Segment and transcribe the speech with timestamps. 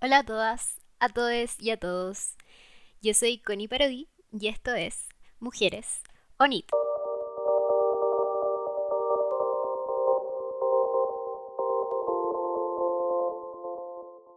[0.00, 2.36] Hola a todas, a todos y a todos.
[3.02, 5.08] Yo soy Connie Parodi y esto es
[5.40, 6.02] Mujeres
[6.36, 6.66] ONIT.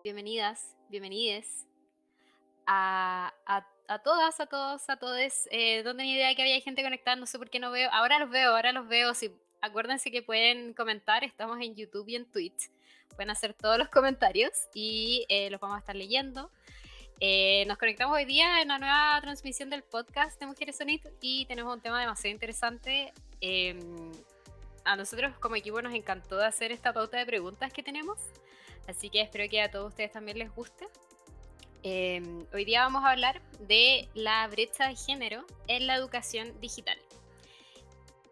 [0.03, 1.67] Bienvenidas, bienvenides
[2.65, 3.31] a,
[4.03, 5.47] todas, a todos, a todos.
[5.51, 7.87] Eh, no tenía idea de que había gente conectada, no sé por qué no veo.
[7.93, 9.13] Ahora los veo, ahora los veo.
[9.13, 9.31] Si,
[9.61, 12.69] acuérdense que pueden comentar, estamos en YouTube y en Twitch
[13.15, 16.49] pueden hacer todos los comentarios y eh, los vamos a estar leyendo.
[17.19, 21.45] Eh, nos conectamos hoy día en la nueva transmisión del podcast de Mujeres Sonit y
[21.45, 23.13] tenemos un tema demasiado interesante.
[23.41, 24.11] Em,
[24.85, 28.17] a nosotros como equipo nos encantó hacer esta pauta de preguntas que tenemos,
[28.87, 30.87] así que espero que a todos ustedes también les guste.
[31.83, 36.97] Em, hoy día vamos a hablar de la brecha de género en la educación digital.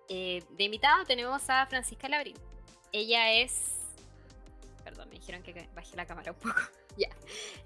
[0.10, 2.36] Eh, de invitado tenemos a Francisca Labrín.
[2.92, 3.80] Ella es
[4.90, 6.60] perdón, me dijeron que bajé la cámara un poco.
[6.98, 7.10] ya.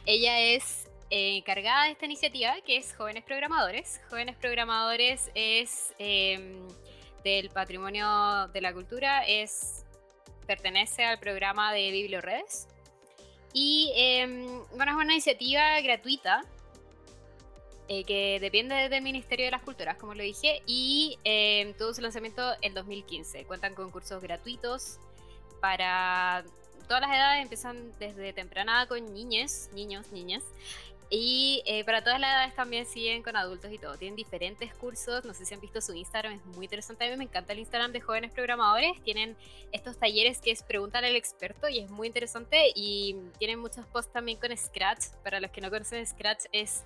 [0.06, 4.02] Ella es eh, encargada de esta iniciativa, que es Jóvenes Programadores.
[4.10, 6.68] Jóvenes Programadores es em,
[7.24, 9.86] del patrimonio de la cultura, es
[10.46, 12.68] pertenece al programa de Biblioredes.
[13.54, 16.44] Y em, bueno, es una iniciativa gratuita
[17.88, 22.02] eh, que depende del Ministerio de las Culturas, como lo dije, y em, tuvo su
[22.02, 23.46] lanzamiento en 2015.
[23.46, 25.00] Cuentan con cursos gratuitos
[25.60, 26.44] para
[26.88, 30.44] todas las edades empiezan desde temprana con niñas, niños, niñas.
[31.10, 33.98] Y eh, para todas las edades también siguen con adultos y todo.
[33.98, 35.24] Tienen diferentes cursos.
[35.26, 37.06] No sé si han visto su Instagram, es muy interesante.
[37.06, 39.00] A mí me encanta el Instagram de jóvenes programadores.
[39.04, 39.38] Tienen
[39.72, 42.72] estos talleres que es Preguntar al experto y es muy interesante.
[42.74, 45.10] Y tienen muchos posts también con Scratch.
[45.24, 46.84] Para los que no conocen, Scratch es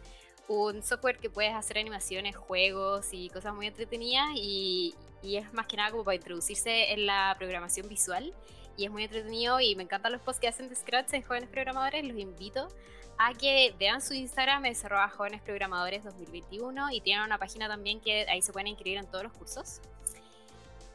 [0.48, 4.30] un software que puedes hacer animaciones, juegos y cosas muy entretenidas.
[4.36, 8.34] Y, es más que nada como para introducirse en la programación visual
[8.78, 11.50] y es muy entretenido y me encantan los posts que hacen de Scratch en Jóvenes
[11.50, 12.06] Programadores.
[12.06, 12.70] Los invito
[13.18, 14.86] a que vean su Instagram, es
[15.18, 19.24] Jóvenes Programadores 2021 y tienen una página también que ahí se pueden inscribir en todos
[19.24, 19.82] los cursos.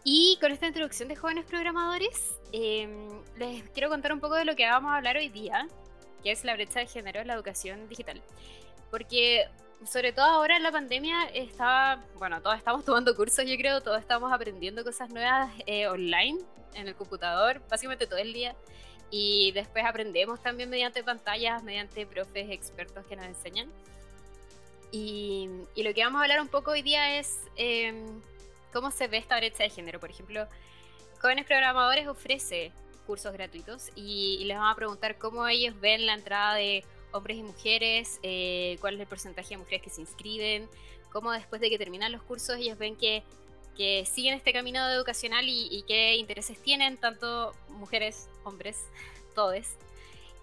[0.05, 4.57] Y con esta introducción de Jóvenes Programadores, em, les quiero contar un poco de lo
[4.57, 5.69] que vamos a hablar hoy día,
[6.23, 8.23] que es la brecha de género en la educación digital.
[8.93, 9.49] Porque
[9.87, 13.99] sobre todo ahora en la pandemia estaba, bueno, todos estamos tomando cursos, yo creo, todos
[13.99, 16.39] estamos aprendiendo cosas nuevas eh, online,
[16.75, 18.55] en el computador, básicamente todo el día.
[19.11, 23.71] Y después aprendemos también mediante pantallas, mediante profes expertos que nos enseñan.
[24.91, 28.21] Y, y lo que vamos a hablar un poco hoy día es em,
[28.75, 30.01] cómo se ve esta brecha de género.
[30.01, 30.47] Por ejemplo,
[31.21, 32.73] Jóvenes Programadores ofrece
[33.07, 37.37] cursos gratuitos y, y les vamos a preguntar cómo ellos ven la entrada de hombres
[37.39, 40.69] y mujeres, eh, cuál es el porcentaje de mujeres que se inscriben,
[41.13, 43.23] cómo después de que terminan los cursos ellos ven que,
[43.77, 48.87] que siguen este camino educacional y, qué intereses tienen, tanto mujeres, hombres,
[49.35, 49.67] todos.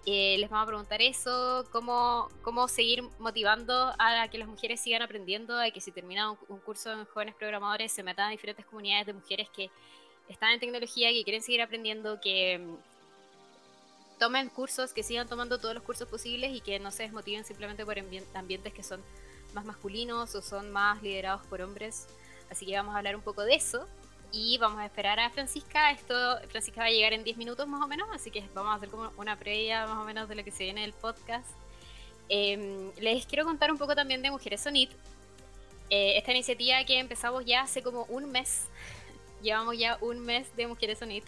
[0.06, 5.02] Eh, les vamos a preguntar eso, cómo, cómo seguir motivando a que las mujeres sigan
[5.02, 9.06] aprendiendo, a que si terminan un, curso en jóvenes programadores se metan a diferentes comunidades
[9.06, 9.70] de mujeres que
[10.26, 12.60] están en tecnología, que quieren seguir aprendiendo, que,
[14.20, 17.84] tomen cursos, que sigan tomando todos los cursos posibles y que no se desmotiven simplemente
[17.86, 17.98] por
[18.34, 19.02] ambientes que son
[19.54, 22.06] más masculinos o son más liderados por hombres.
[22.50, 23.88] Así que vamos a hablar un poco de eso
[24.30, 25.90] y vamos a esperar a Francisca.
[25.90, 26.14] Esto,
[26.50, 28.90] Francisca va a llegar en 10 minutos más o menos, así que vamos a hacer
[28.90, 31.48] como una previa más o menos de lo que se viene del podcast.
[32.28, 34.90] Em, les quiero contar un poco también de Mujeres Sonit.
[35.88, 38.66] Eh, esta iniciativa que empezamos ya hace como un mes.
[39.42, 41.24] Llevamos ya un mes de Mujeres Sonit.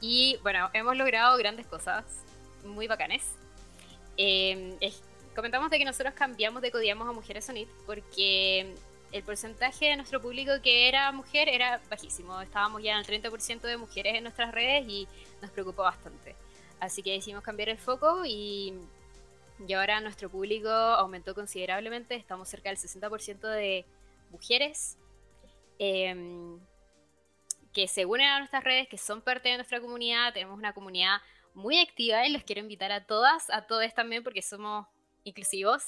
[0.00, 2.23] Y bueno, hemos logrado grandes cosas
[2.64, 3.22] muy bacanes.
[4.16, 4.76] Em,
[5.34, 8.74] comentamos de que nosotros cambiamos de Codiamos a Mujeres Sonit porque
[9.12, 12.40] el porcentaje de nuestro público que era mujer era bajísimo.
[12.40, 15.06] Estábamos ya en el 30% de mujeres en nuestras redes y
[15.40, 16.34] nos preocupó bastante.
[16.80, 18.74] Así que decidimos cambiar el foco y,
[19.66, 22.16] y ahora nuestro público aumentó considerablemente.
[22.16, 23.84] Estamos cerca del 60% de
[24.30, 24.98] mujeres
[25.78, 26.58] em,
[27.72, 30.32] que se unen a nuestras redes, que son parte de nuestra comunidad.
[30.32, 31.18] Tenemos una comunidad
[31.54, 34.86] muy activa y los quiero invitar a todas, a todos también, porque somos
[35.24, 35.82] inclusivos.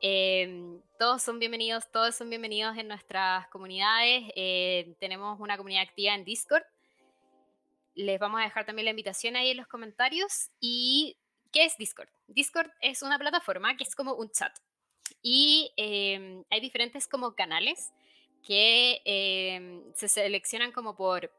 [0.00, 4.24] Em, todos son bienvenidos, todos son bienvenidos en nuestras comunidades.
[4.36, 6.64] Eh, tenemos una comunidad activa en Discord.
[7.94, 10.50] Les vamos a dejar también la invitación ahí en los comentarios.
[10.60, 11.16] ¿Y
[11.50, 12.10] qué es Discord?
[12.28, 14.52] Discord es una plataforma que es como un chat.
[15.22, 17.92] Y em, hay diferentes como canales
[18.46, 21.32] que em, se seleccionan como por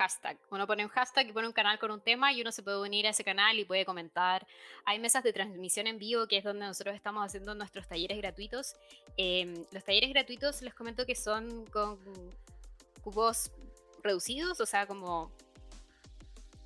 [0.00, 0.38] hashtag.
[0.50, 2.80] Uno pone un hashtag y pone un canal con un tema y uno se puede
[2.80, 4.46] unir a ese canal y puede comentar.
[4.86, 8.76] Hay mesas de transmisión en vivo, que es donde nosotros estamos haciendo nuestros talleres gratuitos.
[9.18, 11.98] Em, los talleres gratuitos les comento que son con
[13.02, 13.50] cubos
[14.02, 15.30] reducidos, o sea, como...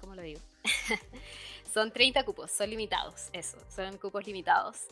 [0.01, 0.41] ¿Cómo lo digo?
[1.75, 4.87] son 30 cupos, son limitados, eso, son cupos limitados.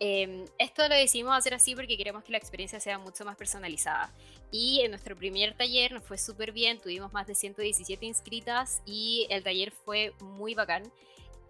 [0.00, 4.12] Em, esto lo decidimos hacer así porque queremos que la experiencia sea mucho más personalizada.
[4.50, 9.26] Y en nuestro primer taller nos fue súper bien, tuvimos más de 117 inscritas y
[9.30, 10.82] el taller fue muy bacán.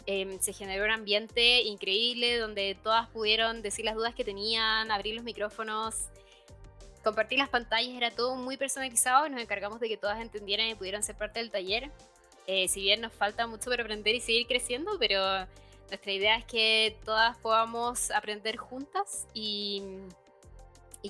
[0.07, 5.15] Em, se generó un ambiente increíble donde todas pudieron decir las dudas que tenían, abrir
[5.15, 6.09] los micrófonos,
[7.03, 11.03] compartir las pantallas, era todo muy personalizado nos encargamos de que todas entendieran y pudieran
[11.03, 11.91] ser parte del taller.
[12.47, 15.47] Eh, si bien nos falta mucho para aprender y seguir creciendo, pero
[15.89, 19.83] nuestra idea es que todas podamos aprender juntas y,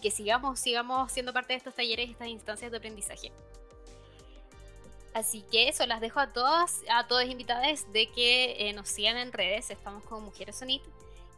[0.02, 3.32] que sigamos, sigamos siendo parte de estos talleres estas instancias de aprendizaje.
[5.14, 9.16] Así que eso, las dejo a todas, a todas invitadas de que eh, nos sigan
[9.16, 9.70] en redes.
[9.70, 10.82] Estamos con Mujeres Sonit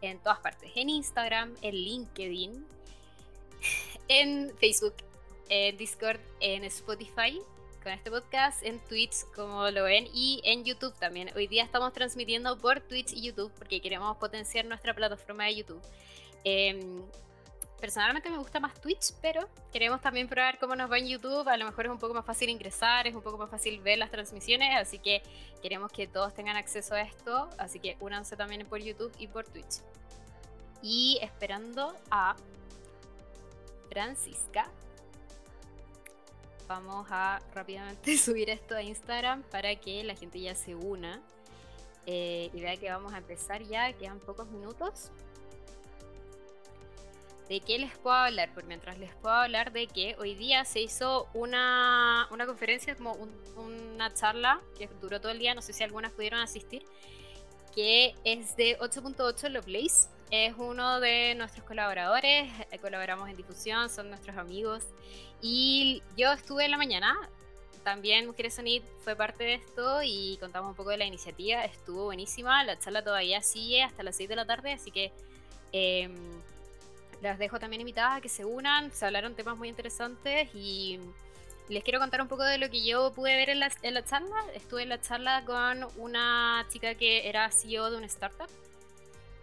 [0.00, 2.66] en todas partes, en Instagram, en LinkedIn,
[4.08, 4.94] en Facebook,
[5.50, 7.40] en Discord, en Spotify
[7.86, 11.30] con este podcast, en Twitch, como lo ven, y en YouTube también.
[11.36, 15.80] Hoy día estamos transmitiendo por Twitch y YouTube porque queremos potenciar nuestra plataforma de YouTube.
[16.42, 17.00] Em,
[17.80, 21.48] personalmente me gusta más Twitch, pero queremos también probar cómo nos va en YouTube.
[21.48, 23.98] A lo mejor es un poco más fácil ingresar, es un poco más fácil ver
[23.98, 25.22] las transmisiones, así que
[25.62, 27.48] queremos que todos tengan acceso a esto.
[27.56, 29.76] Así que únanse también por YouTube y por Twitch.
[30.82, 32.34] Y esperando a
[33.90, 34.72] Francisca
[36.66, 41.22] vamos a rápidamente subir esto a Instagram para que la gente ya se una
[42.06, 45.10] eh, y vea que vamos a empezar ya, quedan pocos minutos.
[47.48, 48.52] ¿De qué les puedo hablar?
[48.54, 53.16] Por mientras les puedo hablar de que hoy día se hizo una, una conferencia, como
[53.56, 56.84] una charla que duró todo el día, no sé si algunas pudieron asistir,
[57.74, 60.08] que es de 8.8 Lovelace.
[60.32, 64.84] Es uno de nuestros colaboradores, eh, colaboramos en difusión, son nuestros amigos
[65.40, 67.16] y yo estuve en la mañana,
[67.84, 72.04] también Mujeres Sonit fue parte de esto y contamos un poco de la iniciativa, estuvo
[72.04, 75.12] buenísima, la charla todavía sigue hasta las 6 de la tarde, así que
[75.72, 76.10] eh,
[77.22, 80.98] las dejo también invitadas a que se unan, se hablaron temas muy interesantes y
[81.68, 84.04] les quiero contar un poco de lo que yo pude ver en la, en la
[84.04, 84.36] charla.
[84.54, 88.48] Estuve en la charla con una chica que era CEO de una startup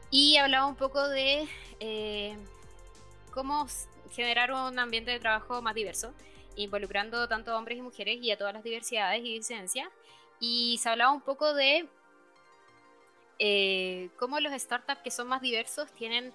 [0.09, 1.47] y hablaba un poco de
[1.79, 2.37] eh,
[3.31, 3.67] cómo
[4.13, 6.13] generar un ambiente de trabajo más diverso,
[6.55, 9.87] involucrando tanto hombres y mujeres y a todas las diversidades y disidencias.
[10.39, 11.87] Y se hablaba un poco de
[13.39, 16.33] eh, cómo los startups que son más diversos tienen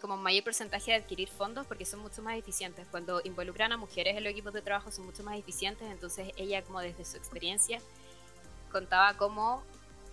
[0.00, 2.86] como mayor porcentaje de adquirir fondos porque son mucho más eficientes.
[2.90, 6.62] Cuando involucran a mujeres en los equipos de trabajo son mucho más eficientes, entonces ella
[6.62, 7.80] como desde su experiencia
[8.70, 9.62] contaba cómo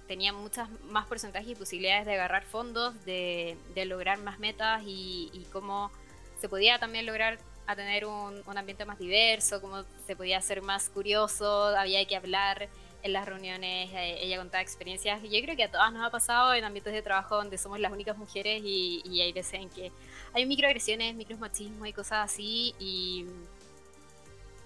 [0.08, 5.46] tenía muchas más porcentajes y posibilidades de agarrar fondos, de, lograr más metas y, y
[5.52, 5.92] cómo
[6.40, 7.38] se podía también lograr
[7.68, 12.68] a tener un, ambiente más diverso, como se podía ser más curioso, había que hablar
[13.04, 16.10] en las reuniones, eh, ella contaba experiencias, y yo creo que a todas nos ha
[16.10, 19.92] pasado en ambientes de trabajo donde somos las únicas mujeres y, hay veces en que
[20.34, 23.26] hay microagresiones, micromachismo y cosas así, y,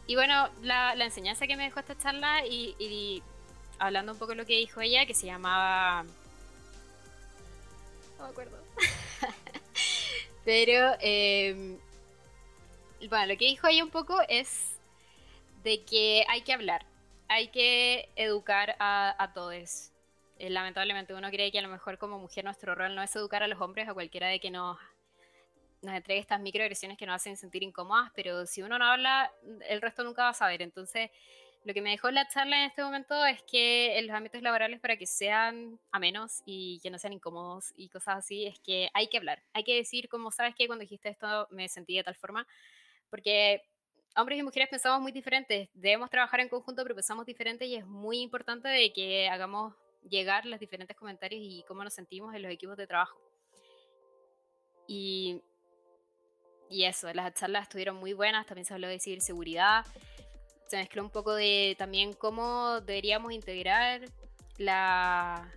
[0.08, 3.22] y bueno, la, enseñanza que me dejó esta charla y,
[3.80, 6.04] hablando un poco de lo que dijo ella, que se llamaba...
[8.18, 8.58] No me acuerdo.
[10.46, 11.78] Pero, em,
[13.10, 14.78] bueno, lo que dijo ella un poco es
[15.64, 16.86] de que hay que hablar,
[17.30, 19.92] hay que educar a, todos.
[20.40, 23.44] Eh, lamentablemente uno cree que a lo mejor como mujer nuestro rol no es educar
[23.44, 24.78] a los hombres, a cualquiera de que nos,
[25.82, 29.32] nos entregue estas microagresiones que nos hacen sentir incómodas, pero si uno no habla,
[29.70, 30.62] el resto nunca va a saber.
[30.62, 31.12] Entonces,
[31.66, 34.80] lo que me dejó la charla en este momento es que en los ámbitos laborales
[34.82, 39.08] para que sean amenos y que no sean incómodos y cosas así, es que hay
[39.08, 42.16] que hablar, hay que decir como sabes que cuando dijiste esto me sentí de tal
[42.16, 42.46] forma,
[43.10, 43.62] porque
[44.16, 47.86] hombres y mujeres pensamos muy diferentes, debemos trabajar en conjunto pero pensamos diferentes y es
[47.86, 49.74] muy importante de que hagamos
[50.10, 53.18] llegar los diferentes comentarios y cómo nos sentimos en los equipos de trabajo.
[54.86, 55.42] Y,
[56.70, 59.86] y eso, las charlas estuvieron muy buenas, también se habló de ciberseguridad
[60.68, 64.02] se mezcló un poco de también cómo deberíamos integrar
[64.58, 65.52] la,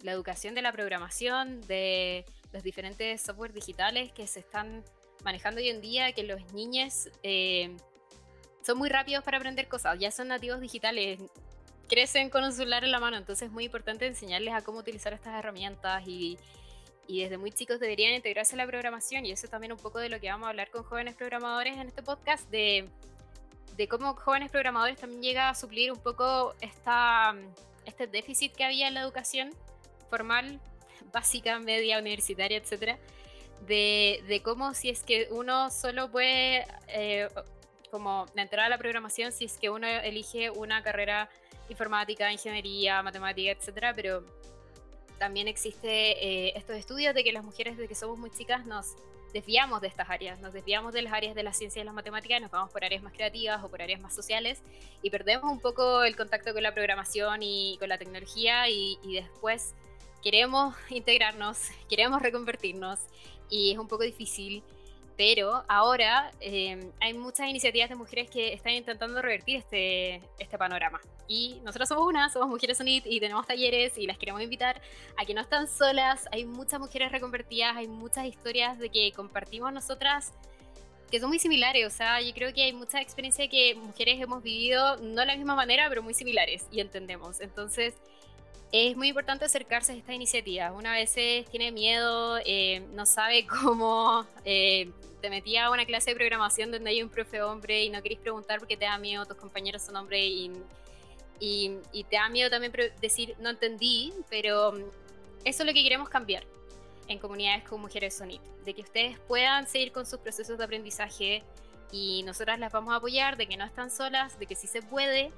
[0.00, 4.84] la educación de la programación, de los diferentes software digitales que se están
[5.24, 7.74] manejando hoy en día, que los niños eh,
[8.64, 11.20] son muy rápidos para aprender cosas, ya son nativos digitales,
[11.88, 15.12] crecen con un celular en la mano, entonces es muy importante enseñarles a cómo utilizar
[15.12, 16.38] estas herramientas y,
[17.06, 19.98] y desde muy chicos deberían integrarse a la programación y eso es también un poco
[19.98, 22.88] de lo que vamos a hablar con jóvenes programadores en este podcast, de
[23.76, 27.34] de cómo jóvenes programadores también llega a suplir un poco esta,
[27.86, 29.50] este déficit que había en la educación
[30.10, 30.60] formal,
[31.12, 32.98] básica, media, universitaria, etcétera,
[33.66, 37.28] de, de, cómo si es que uno solo puede eh,
[37.90, 41.28] como entrar a la programación si es que uno elige una carrera
[41.68, 44.24] informática, ingeniería, matemática, etcétera, pero
[45.18, 48.96] también existe eh, estos estudios de que las mujeres desde que somos muy chicas nos
[49.32, 52.40] desviamos de estas áreas, nos desviamos de las áreas de la ciencia y las matemáticas,
[52.40, 54.62] nos vamos por áreas más creativas o por áreas más sociales
[55.02, 59.14] y perdemos un poco el contacto con la programación y con la tecnología y, y
[59.14, 59.74] después
[60.22, 61.58] queremos integrarnos,
[61.88, 63.00] queremos reconvertirnos
[63.48, 64.62] y es un poco difícil
[65.16, 71.00] pero ahora em, hay muchas iniciativas de mujeres que están intentando revertir este, este panorama.
[71.28, 74.80] Y nosotros somos una, somos Mujeres Unit y tenemos talleres y las queremos invitar
[75.16, 76.28] a que no están solas.
[76.32, 80.32] Hay muchas mujeres reconvertidas, hay muchas historias de que compartimos nosotras
[81.10, 81.86] que son muy similares.
[81.86, 85.36] O sea, yo creo que hay mucha experiencia que mujeres hemos vivido, no de la
[85.36, 87.40] misma manera, pero muy similares y entendemos.
[87.40, 87.94] Entonces,
[88.72, 90.72] es muy importante acercarse a esta iniciativa.
[90.72, 91.14] Una vez
[91.50, 96.90] tiene miedo, eh, no sabe cómo, eh, te metía a una clase de programación donde
[96.90, 99.96] hay un profe hombre y no querés preguntar porque te da miedo, tus compañeros son
[99.96, 100.50] hombres y,
[101.38, 104.80] y, te da miedo también decir no entendí, pero mm,
[105.44, 106.44] eso es lo que queremos cambiar
[107.08, 111.42] en comunidades con mujeres Sonit, de que ustedes puedan seguir con sus procesos de aprendizaje
[111.92, 114.82] y nosotras las vamos a apoyar, de que no están solas, de que sí se
[114.82, 115.30] puede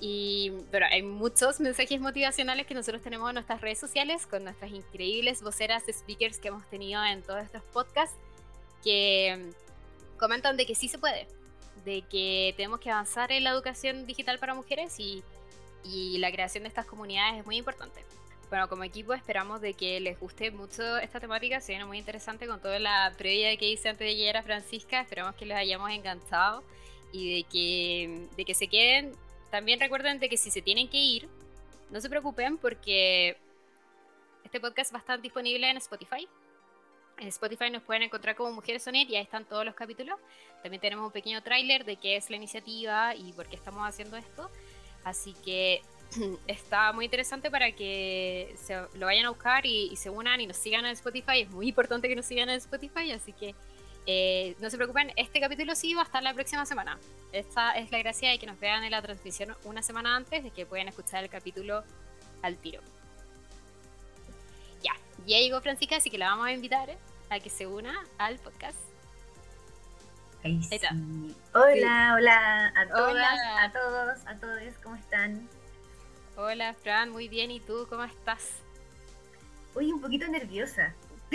[0.00, 4.70] y pero hay muchos mensajes motivacionales que nosotros tenemos en nuestras redes sociales con nuestras
[4.70, 8.16] increíbles voceras, speakers que hemos tenido en todos estos podcasts
[8.82, 9.50] que
[10.18, 11.26] comentan de que sí se puede,
[11.84, 15.22] de que tenemos que avanzar en la educación digital para mujeres y,
[15.84, 18.04] y la creación de estas comunidades es muy importante.
[18.50, 22.46] Bueno, como equipo esperamos de que les guste mucho esta temática, se viene muy interesante
[22.46, 25.90] con toda la previa que hice antes de llegar a Francisca, esperamos que les hayamos
[25.90, 26.62] encantado
[27.12, 29.12] y de que, de que se queden
[29.50, 31.28] también recuerden de que si se tienen que ir,
[31.90, 33.36] no se preocupen porque
[34.44, 36.28] este podcast va a estar disponible en Spotify.
[37.18, 40.18] En Spotify nos pueden encontrar como Mujeres Sonet y ahí están todos los capítulos.
[40.62, 44.16] También tenemos un pequeño tráiler de qué es la iniciativa y por qué estamos haciendo
[44.16, 44.50] esto.
[45.04, 45.82] Así que
[46.46, 50.56] está muy interesante para que se lo vayan a buscar y, se unan y nos
[50.56, 51.40] sigan en Spotify.
[51.40, 53.54] Es muy importante que nos sigan en Spotify, así que
[54.10, 56.98] eh, no se preocupen, este capítulo sí va a estar la próxima semana.
[57.30, 60.50] Esta es la gracia de que nos vean en la transmisión una semana antes de
[60.50, 61.84] que puedan escuchar el capítulo
[62.40, 62.80] al tiro.
[64.82, 64.94] Ya,
[65.26, 66.88] ya llegó Francisca, así que la vamos a invitar
[67.28, 68.78] a que se una al podcast.
[70.42, 70.80] Ahí sí.
[71.52, 75.46] Hola, hola a todas, a todos, a todos, ¿cómo están?
[76.34, 78.52] Hola, Fran, muy bien, ¿y tú cómo estás?
[79.74, 80.94] Uy, un poquito nerviosa.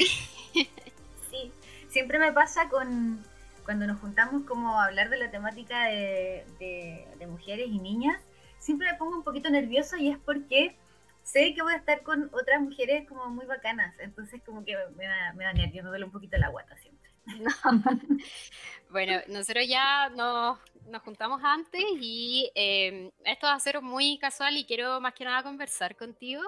[1.29, 1.51] sí,
[1.93, 3.23] siempre me pasa con
[3.63, 6.43] cuando nos juntamos como a hablar de la temática de,
[7.29, 8.19] mujeres y niñas,
[8.57, 10.75] siempre me pongo un poquito nerviosa y es porque
[11.21, 15.05] sé que voy a estar con otras mujeres como muy bacanas, entonces como que me
[15.05, 17.09] da, me da nervios, me duele un poquito la guata siempre.
[18.89, 24.57] bueno, nosotros ya nos, nos juntamos antes y em, esto va a ser muy casual
[24.57, 26.41] y quiero más que nada conversar contigo.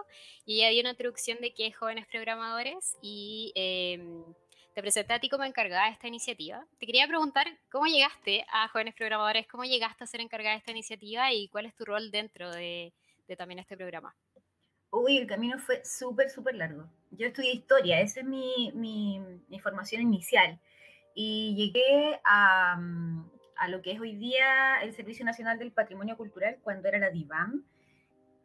[0.46, 3.54] Y ya di una introducción de qué es Jóvenes Programadores y...
[3.56, 4.26] Eh,
[4.76, 6.68] te presenté a ti como encargada de esta iniciativa.
[6.78, 10.72] Te quería preguntar cómo llegaste a Jóvenes Programadores, cómo llegaste a ser encargada de esta
[10.72, 12.94] iniciativa y cuál es tu rol dentro de,
[13.38, 14.14] también este programa.
[14.92, 16.90] Uy, el camino fue súper, súper largo.
[17.12, 20.60] Yo estudié historia, esa es mi, mi, mi formación inicial.
[21.14, 22.78] Y llegué a,
[23.56, 27.12] a, lo que es hoy día el Servicio Nacional del Patrimonio Cultural cuando era la
[27.12, 27.64] DIVAM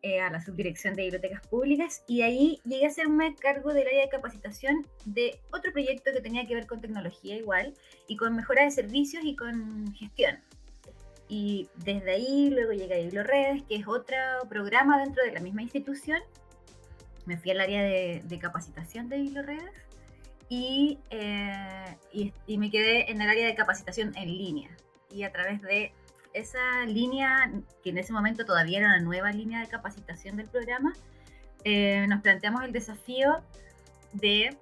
[0.03, 4.01] eh, a la subdirección de bibliotecas públicas y ahí llegué a hacerme cargo del área
[4.01, 7.75] de capacitación de otro proyecto que tenía que ver con tecnología igual
[8.09, 10.39] y con mejora de servicios y con gestión.
[11.29, 14.17] Y desde ahí luego llegué a Biblioredes, que es otro
[14.49, 16.23] programa dentro de la misma institución.
[17.27, 19.87] Me fui al área de, capacitación de Biblioredes
[20.49, 24.71] y, eh, y, y me quedé en el área de capacitación en línea.
[25.11, 25.93] Y a través de
[26.33, 27.51] esa línea,
[27.83, 30.93] que en ese momento todavía era una nueva línea de capacitación del programa,
[31.65, 33.43] eh, nos planteamos el desafío
[34.13, 34.57] de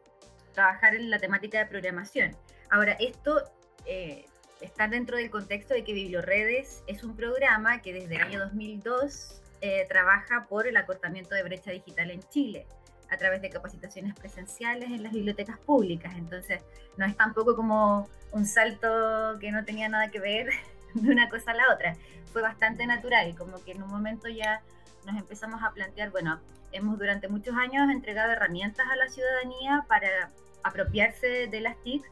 [0.52, 2.36] trabajar en la temática de programación.
[2.70, 3.42] Ahora, esto
[3.86, 4.24] eh,
[4.60, 9.42] está dentro del contexto de que Biblioredes es un programa que desde el año 2002
[9.60, 12.66] eh, trabaja por el acortamiento de brecha digital en Chile
[13.10, 16.12] a través de capacitaciones presenciales en las bibliotecas públicas.
[16.16, 16.62] Entonces,
[16.96, 20.50] no es tampoco como un salto que no tenía nada que ver
[20.94, 21.96] de una cosa a la otra.
[22.32, 24.62] Fue bastante natural, como que en un momento ya
[25.06, 26.40] nos empezamos a plantear, bueno,
[26.72, 30.30] hemos durante muchos años entregado herramientas a la ciudadanía para
[30.62, 32.04] apropiarse de las TIC.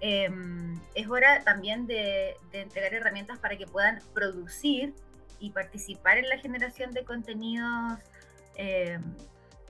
[0.00, 4.94] Em, es hora también de, entregar herramientas para que puedan producir
[5.40, 7.98] y participar en la generación de contenidos
[8.56, 9.02] em,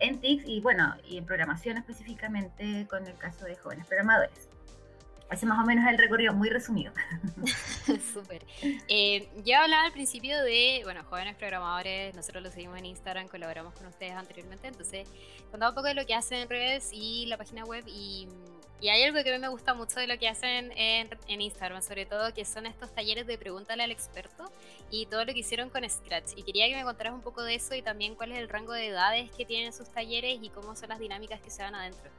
[0.01, 4.49] en TIC y bueno, y en programación específicamente con el caso de jóvenes programadores.
[5.31, 6.93] Ese más o menos es el recorrido, muy resumido.
[8.13, 8.45] Súper.
[8.89, 13.75] Eh, yo hablaba al principio de, bueno, jóvenes programadores, nosotros lo seguimos en Instagram, colaboramos
[13.75, 15.09] con ustedes anteriormente, entonces
[15.51, 18.29] contaba un poco de lo que hacen en redes y la página web y,
[18.83, 21.81] hay algo que a mí me gusta mucho de lo que hacen en, en, Instagram,
[21.81, 24.53] sobre todo que son estos talleres de pregúntale al experto
[24.91, 26.33] y todo lo que hicieron con Scratch.
[26.37, 28.75] Y quería que me contaras un poco de eso y también cuál es el rango
[28.75, 32.11] de edades que tienen sus talleres y cómo son las dinámicas que se dan adentro.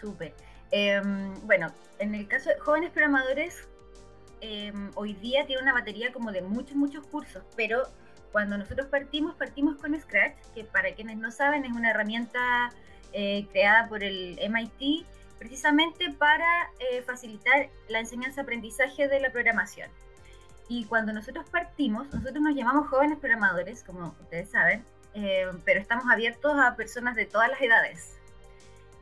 [0.00, 0.32] Súper.
[0.70, 3.68] Em, bueno, en el caso de jóvenes programadores,
[4.40, 7.82] em, hoy día tiene una batería como de muchos, muchos cursos, pero
[8.32, 12.70] cuando nosotros partimos, partimos con Scratch, que para quienes no saben es una herramienta
[13.12, 15.06] eh, creada por el MIT
[15.38, 19.88] precisamente para eh, facilitar la enseñanza-aprendizaje de la programación.
[20.68, 24.84] Y cuando nosotros partimos, nosotros nos llamamos jóvenes programadores, como ustedes saben,
[25.14, 28.17] eh, pero estamos abiertos a personas de todas las edades.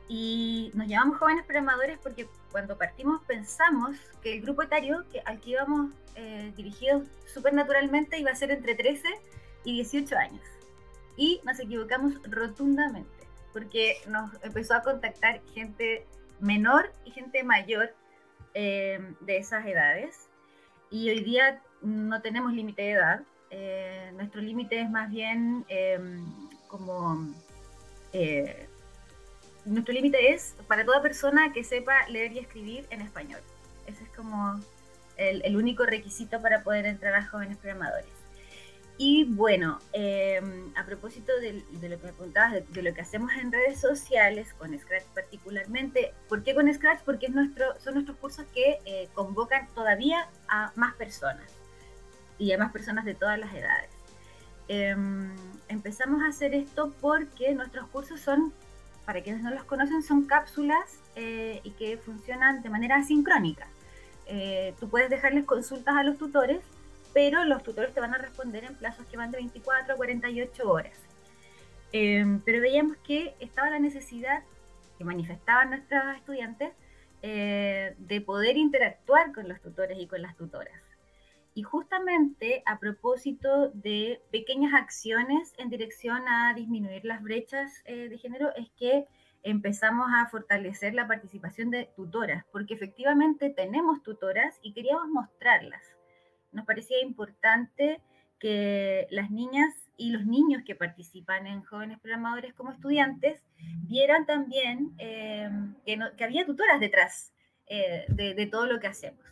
[0.09, 5.49] Y nos llamamos jóvenes programadores porque cuando partimos pensamos que el grupo etario al que
[5.49, 9.07] íbamos eh, dirigidos súper naturalmente iba a ser entre 13
[9.65, 10.41] y 18 años.
[11.17, 13.17] Y nos equivocamos rotundamente
[13.51, 16.05] porque nos empezó a contactar gente
[16.39, 17.93] menor y gente mayor
[18.53, 20.29] eh, de esas edades.
[20.89, 23.21] Y hoy día no tenemos límite de edad.
[23.49, 26.23] Eh, nuestro límite es más bien em,
[26.67, 27.33] como
[28.13, 28.66] eh,
[29.67, 33.41] nuestro límite es para toda persona que sepa leer y escribir en español.
[33.85, 34.59] Ese es como
[35.17, 38.09] el, único requisito para poder entrar a jóvenes programadores.
[38.99, 43.51] Y bueno, em, a propósito de, lo que me preguntabas, de, lo que hacemos en
[43.51, 47.01] redes sociales, con Scratch particularmente, ¿por qué con Scratch?
[47.03, 51.51] Porque es nuestro, son nuestros cursos que eh, convocan todavía a más personas
[52.39, 53.89] y a más personas de todas las edades.
[54.67, 55.35] Em,
[55.67, 58.51] empezamos a hacer esto porque nuestros cursos son
[59.07, 63.65] para quienes no los conocen, son cápsulas eh, y que funcionan de manera asincrónica.
[64.25, 66.59] Eh, tú puedes dejarles consultas a los tutores,
[67.13, 70.69] pero los tutores te van a responder en plazos que van de 24 a 48
[70.69, 70.91] horas.
[71.93, 74.43] Eh, pero veíamos que estaba la necesidad
[74.97, 76.73] que manifestaban nuestros estudiantes
[77.21, 80.86] de poder interactuar con los tutores y con las tutoras.
[81.57, 88.17] Y justamente a propósito de pequeñas acciones en dirección a disminuir las brechas eh, de
[88.19, 89.07] género, es que
[89.41, 95.81] empezamos a fortalecer la participación de tutoras, porque efectivamente tenemos tutoras y queríamos mostrarlas.
[96.51, 98.01] Nos parecía importante
[98.37, 103.41] que las niñas y los niños que participan en jóvenes programadores como estudiantes
[103.87, 105.49] vieran también eh,
[105.87, 107.33] que, había tutoras detrás
[107.65, 109.25] eh, de todo lo que hacemos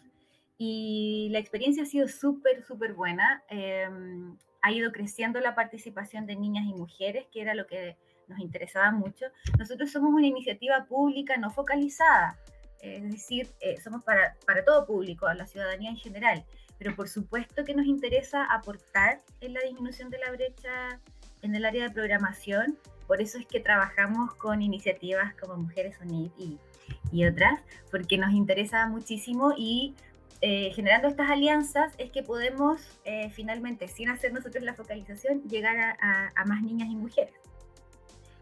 [0.57, 3.43] y la experiencia ha sido súper, súper buena.
[3.49, 8.39] Em, ha ido creciendo la participación de niñas y mujeres, que era lo que nos
[8.39, 9.25] interesaba mucho.
[9.59, 12.39] Nosotros somos una iniciativa pública no focalizada,
[12.81, 16.45] es decir, eh, somos para, para todo público, a la ciudadanía en general,
[16.77, 20.99] pero por supuesto que nos interesa aportar en la disminución de la brecha
[21.41, 26.31] en el área de programación, por eso es que trabajamos con iniciativas como Mujeres Unid
[26.37, 26.57] y,
[27.11, 27.59] y otras,
[27.91, 29.95] porque nos interesa muchísimo y
[30.41, 35.97] eh, generando estas alianzas es que podemos eh, finalmente, sin hacer nosotros la focalización, llegar
[35.99, 37.33] a, más niñas y mujeres.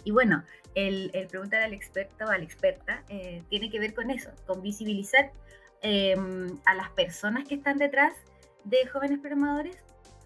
[0.04, 0.44] Y bueno,
[0.76, 4.62] el, preguntar al experto o a la experta eh, tiene que ver con eso, con
[4.62, 5.32] visibilizar
[6.66, 8.14] a las personas que están detrás
[8.64, 9.76] de jóvenes programadores,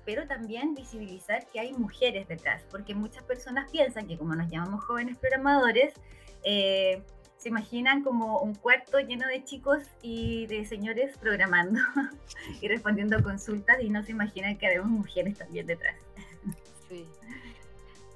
[0.05, 4.83] pero también visibilizar que hay mujeres detrás, porque muchas personas piensan que como nos llamamos
[4.83, 5.95] jóvenes programadores,
[7.37, 11.79] se imaginan como un cuarto lleno de chicos y de señores programando
[12.61, 15.95] y respondiendo consultas y no se imaginan que haremos mujeres también detrás.
[16.89, 17.05] Sí.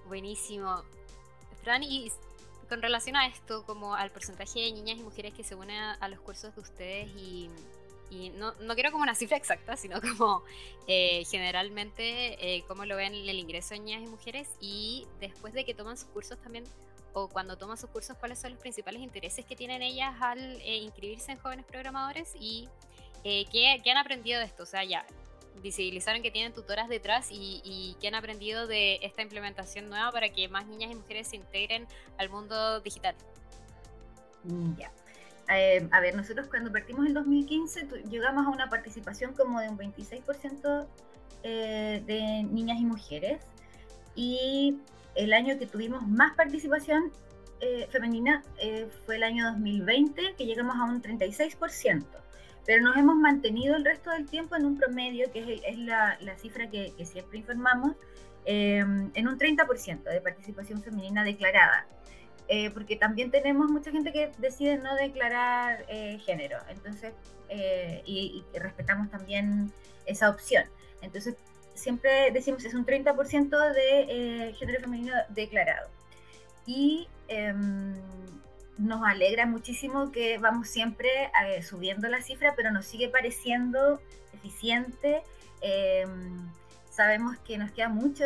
[0.07, 0.83] Buenísimo.
[1.63, 2.11] Fran, y
[2.67, 6.07] con relación a esto, como al porcentaje de niñas y mujeres que se unen a,
[6.07, 7.49] los cursos de ustedes y,
[8.37, 10.43] no, no, quiero como una cifra exacta, sino como
[10.87, 15.63] eh, generalmente eh, cómo lo ven el ingreso de niñas y mujeres y después de
[15.63, 16.65] que toman sus cursos también
[17.13, 20.77] o cuando toman sus cursos, cuáles son los principales intereses que tienen ellas al eh,
[20.77, 22.69] inscribirse en jóvenes programadores y
[23.23, 24.63] eh, ¿qué, han aprendido de esto.
[24.63, 25.05] O sea, ya
[25.61, 30.47] visibilizaron que tienen tutoras detrás y, qué han aprendido de esta implementación nueva para que
[30.47, 31.85] más niñas y mujeres se integren
[32.17, 33.15] al mundo digital.
[34.43, 34.91] Mm, ya.
[35.53, 39.77] Eh, a ver, nosotros cuando partimos en 2015 llegamos a una participación como de un
[39.77, 40.87] 26%
[41.43, 43.41] de niñas y mujeres
[44.15, 44.77] y
[45.15, 47.11] el año que tuvimos más participación
[47.59, 52.05] eh, femenina eh, fue el año 2020, que llegamos a un 36%,
[52.65, 56.69] pero nos hemos mantenido el resto del tiempo en un promedio, que es, la, cifra
[56.69, 57.95] que, siempre informamos,
[58.45, 61.87] eh, en un 30% de participación femenina declarada.
[62.47, 67.13] eh, porque también tenemos mucha gente que decide no declarar eh, género, entonces,
[67.47, 69.71] eh, y, respetamos también
[70.05, 70.65] esa opción.
[71.01, 71.35] Entonces,
[71.81, 75.89] siempre decimos es un 30% de género femenino declarado.
[76.65, 77.93] Y em,
[78.77, 81.09] nos alegra muchísimo que vamos siempre
[81.61, 83.99] subiendo la cifra, pero nos sigue pareciendo
[84.33, 85.23] eficiente.
[85.61, 86.49] Em,
[86.89, 88.23] sabemos que nos queda mucho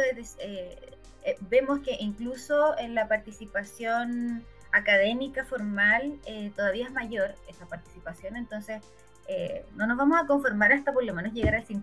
[1.26, 8.36] eh, vemos que incluso en la participación académica formal eh, todavía es mayor esa participación,
[8.36, 8.84] entonces
[9.28, 11.82] eh, no nos vamos a conformar hasta por lo menos llegar al 50%.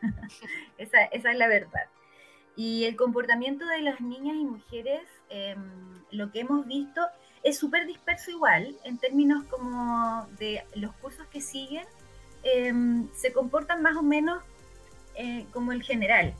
[0.78, 1.86] esa, es la verdad.
[2.56, 5.60] Y el comportamiento de las niñas y mujeres, em,
[6.10, 7.00] lo que hemos visto,
[7.42, 11.86] es súper disperso igual, en términos como de los cursos que siguen,
[12.42, 14.42] em, se comportan más o menos
[15.52, 16.34] como el general.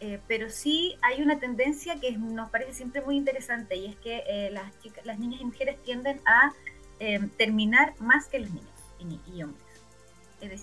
[0.00, 4.22] Eh, pero sí hay una tendencia que nos parece siempre muy interesante y es que
[4.26, 6.52] eh, las, chicas, las niñas y mujeres tienden a
[7.00, 8.68] eh, terminar más que los niños
[9.26, 9.64] y, hombres.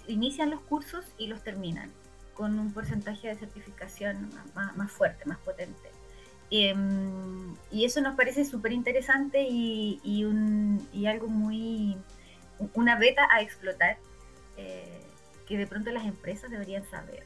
[0.07, 1.91] Inician los cursos y los terminan
[2.33, 5.89] con un porcentaje de certificación más, fuerte, más potente.
[6.49, 11.97] Em, y eso nos parece súper interesante y, y, algo muy,
[12.73, 13.97] una beta a explotar
[15.47, 17.25] que de pronto las empresas deberían saber.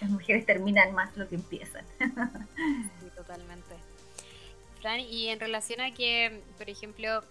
[0.00, 1.86] Las mujeres terminan más lo que empiezan.
[1.98, 3.74] Sí, totalmente.
[4.80, 7.22] Fran, y en relación a que, por ejemplo,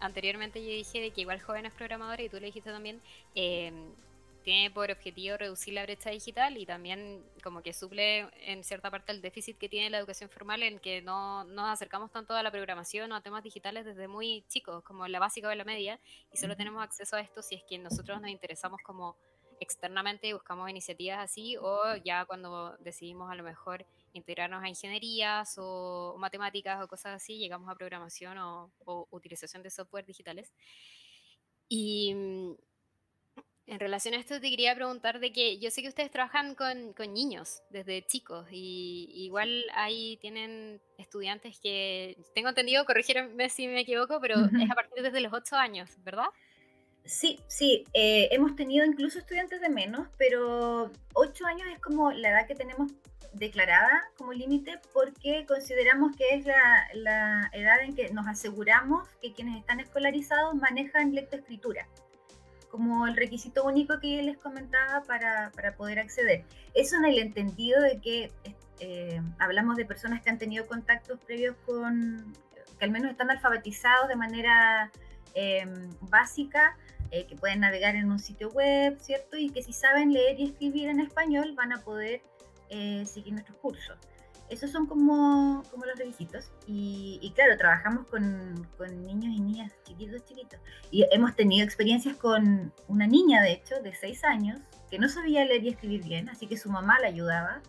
[0.00, 3.00] anteriormente yo dije de que igual jóvenes programadores, y tú lo dijiste también,
[3.34, 3.72] eh,
[4.44, 9.10] tiene por objetivo reducir la brecha digital y también como que suple en cierta parte
[9.10, 12.52] el déficit que tiene la educación formal en que no nos acercamos tanto a la
[12.52, 15.98] programación o a temas digitales desde muy chicos, como la básica o la media,
[16.32, 19.16] y solo tenemos acceso a esto si es que nosotros nos interesamos como
[19.60, 26.16] externamente buscamos iniciativas así o ya cuando decidimos a lo mejor integrarnos a ingenierías o,
[26.18, 28.70] matemáticas o cosas así, llegamos a programación o,
[29.10, 30.52] utilización de software digitales.
[31.68, 32.54] Y mm,
[33.66, 36.92] en relación a esto te quería preguntar de que yo sé que ustedes trabajan con,
[36.92, 43.80] con niños desde chicos y igual ahí tienen estudiantes que, tengo entendido, corrígeme si me
[43.80, 46.26] equivoco, pero es a partir desde los 8 años, ¿verdad?
[47.04, 52.30] Sí, sí, eh, hemos tenido incluso estudiantes de menos, pero ocho años es como la
[52.30, 52.92] edad que tenemos
[53.34, 59.58] declarada como límite porque consideramos que es la, edad en que nos aseguramos que quienes
[59.58, 61.86] están escolarizados manejan lectoescritura
[62.74, 66.44] como el requisito único que les comentaba para, poder acceder.
[66.74, 68.32] Eso en el entendido de que
[68.80, 72.34] eh, hablamos de personas que han tenido contactos previos con,
[72.76, 74.90] que al menos están alfabetizados de manera
[75.36, 75.64] eh,
[76.00, 76.76] básica
[77.12, 79.36] eh, que pueden navegar en un sitio web, ¿cierto?
[79.36, 82.22] Y que si saben leer y escribir en español van a poder
[82.70, 83.96] eh, seguir nuestros cursos.
[84.50, 86.52] Esos son como, como los requisitos.
[86.66, 90.60] Y, claro, trabajamos con, con, niños y niñas chiquitos, chiquitos.
[90.90, 95.44] Y hemos tenido experiencias con una niña, de hecho, de 6 años, que no sabía
[95.44, 97.62] leer y escribir bien, así que su mamá la ayudaba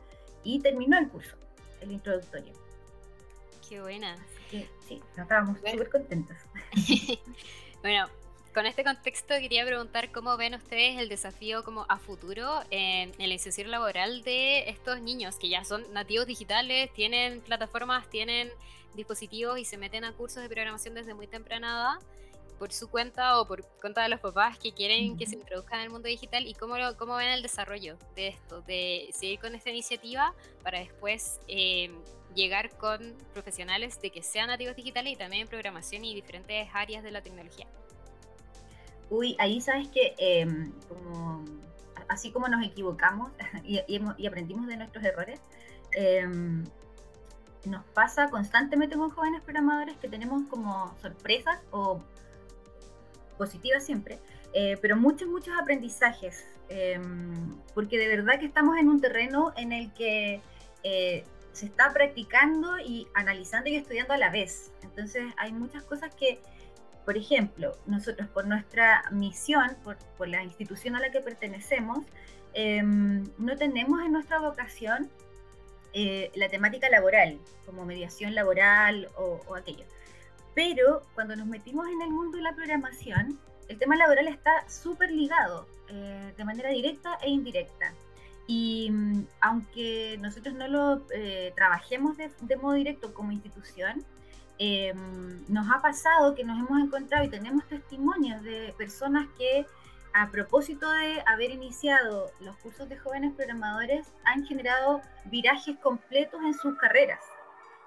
[0.44, 1.36] y terminó el curso,
[1.82, 2.54] el introductorio.
[3.68, 4.16] Qué buena.
[4.50, 6.38] sí, estábamos súper contentos.
[7.82, 8.08] bueno,
[8.56, 13.34] con este contexto quería preguntar cómo ven ustedes el desafío como a futuro en, la
[13.34, 18.50] inserción laboral de estos niños que ya son nativos digitales, tienen plataformas, tienen
[18.96, 22.08] dispositivos y se meten a cursos de programación desde muy temprana edad
[22.58, 25.86] por su cuenta o por cuenta de los papás que quieren que se introduzcan en
[25.88, 29.70] el mundo digital y cómo, cómo ven el desarrollo de esto, de seguir con esta
[29.70, 31.92] iniciativa para después eh,
[32.34, 37.04] llegar con profesionales de que sean nativos digitales y también en programación y diferentes áreas
[37.04, 37.68] de la tecnología.
[39.10, 41.46] Uy, ahí sabes que em, como,
[42.08, 43.32] así como nos equivocamos
[43.64, 45.40] y, aprendimos de nuestros errores,
[45.92, 46.64] em,
[47.66, 52.00] nos pasa constantemente con jóvenes programadores que tenemos como sorpresas o
[53.38, 54.20] positivas siempre,
[54.54, 59.72] eh, pero muchos, muchos aprendizajes, em, porque de verdad que estamos en un terreno en
[59.72, 60.42] el que
[60.84, 64.72] eh, se está practicando y analizando y estudiando a la vez.
[64.84, 66.40] Entonces hay muchas cosas que
[67.06, 72.00] por ejemplo, nosotros por nuestra misión, por, la institución a la que pertenecemos,
[72.54, 75.10] em, no tenemos en nuestra vocación
[75.94, 79.86] eh, la temática laboral, como mediación laboral o, aquello.
[80.54, 83.40] Pero cuando nos metimos en el mundo de la programación,
[83.70, 87.94] el tema laboral está súper ligado eh, de manera directa e indirecta.
[88.48, 94.04] Y mm, aunque nosotros no lo eh, trabajemos de, modo directo como institución,
[94.58, 99.66] Em, nos ha pasado que nos hemos encontrado y tenemos testimonios de personas que
[100.14, 106.54] a propósito de haber iniciado los cursos de jóvenes programadores han generado virajes completos en
[106.54, 107.20] sus carreras.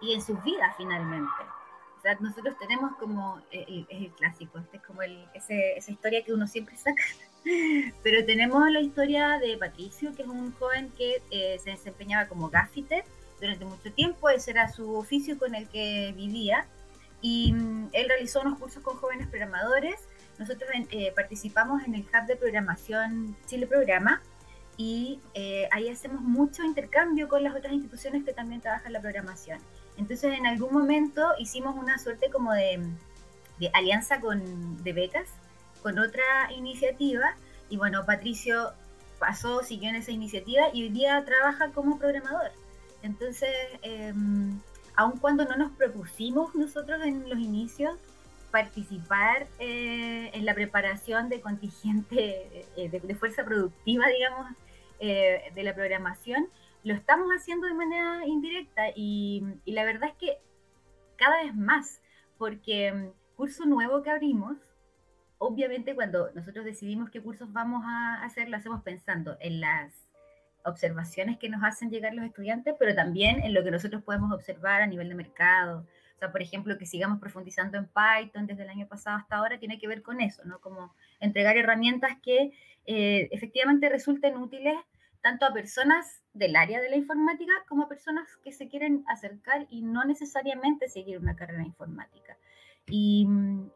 [0.01, 1.43] y en sus vidas finalmente.
[1.99, 6.23] O sea, nosotros tenemos como, eh, es el clásico, este es como el, esa historia
[6.23, 7.03] que uno siempre saca,
[8.05, 12.49] pero tenemos la historia de Patricio, que es un joven que eh, se desempeñaba como
[12.49, 13.05] gaffiter
[13.41, 16.67] durante mucho tiempo, ese era su oficio con el que vivía,
[17.21, 19.97] y mm, él realizó unos cursos con jóvenes programadores,
[20.39, 24.23] nosotros eh, participamos en el Hub de Programación Chile Programa,
[24.77, 25.19] y
[25.73, 29.59] ahí hacemos mucho intercambio con las otras instituciones que también trabajan la programación.
[29.97, 32.81] Entonces en algún momento hicimos una suerte como de,
[33.73, 35.27] alianza con, de becas
[35.83, 37.35] con otra iniciativa
[37.69, 38.73] y bueno, Patricio
[39.19, 42.53] pasó, siguió en esa iniciativa y hoy día trabaja como programador.
[43.03, 43.51] Entonces,
[43.83, 44.61] em,
[44.97, 47.97] aun cuando no nos propusimos nosotros en los inicios
[48.51, 54.53] participar eh, en la preparación de contingente eh, de, fuerza productiva, digamos,
[55.01, 56.49] eh, de la programación,
[56.83, 60.39] lo estamos haciendo de manera indirecta y, la verdad es que
[61.17, 62.01] cada vez más,
[62.39, 64.57] porque mm, curso nuevo que abrimos,
[65.39, 70.08] obviamente cuando nosotros decidimos qué cursos vamos a hacer, lo hacemos pensando en las
[70.65, 74.83] observaciones que nos hacen llegar los estudiantes, pero también en lo que nosotros podemos observar
[74.83, 75.87] a nivel de mercado.
[76.17, 79.59] O sea, por ejemplo, que sigamos profundizando en Python desde el año pasado hasta ahora
[79.59, 80.61] tiene que ver con eso, ¿no?
[80.61, 82.53] Como entregar herramientas que
[82.87, 84.77] eh, efectivamente resulten útiles
[85.21, 89.67] tanto a personas del área de la informática como a personas que se quieren acercar
[89.71, 92.37] y no necesariamente seguir una carrera informática.
[92.91, 93.29] Y,